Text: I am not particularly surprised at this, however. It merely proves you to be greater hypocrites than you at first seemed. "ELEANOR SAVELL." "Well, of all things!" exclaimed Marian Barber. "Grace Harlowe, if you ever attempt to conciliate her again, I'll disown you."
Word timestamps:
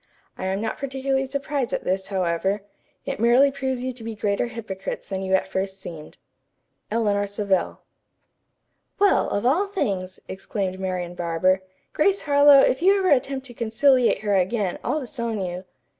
I 0.35 0.45
am 0.45 0.61
not 0.61 0.79
particularly 0.79 1.27
surprised 1.27 1.73
at 1.73 1.83
this, 1.83 2.07
however. 2.07 2.63
It 3.05 3.19
merely 3.19 3.51
proves 3.51 3.83
you 3.83 3.93
to 3.93 4.03
be 4.03 4.15
greater 4.15 4.47
hypocrites 4.47 5.07
than 5.09 5.21
you 5.21 5.35
at 5.35 5.47
first 5.47 5.79
seemed. 5.79 6.17
"ELEANOR 6.91 7.27
SAVELL." 7.27 7.81
"Well, 8.97 9.29
of 9.29 9.45
all 9.45 9.67
things!" 9.67 10.19
exclaimed 10.27 10.79
Marian 10.79 11.13
Barber. 11.13 11.61
"Grace 11.93 12.23
Harlowe, 12.23 12.61
if 12.61 12.81
you 12.81 12.97
ever 12.97 13.11
attempt 13.11 13.45
to 13.45 13.53
conciliate 13.53 14.21
her 14.21 14.35
again, 14.35 14.79
I'll 14.83 14.99
disown 15.01 15.39
you." 15.39 15.65